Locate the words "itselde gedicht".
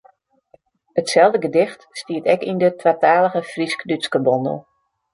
1.01-1.81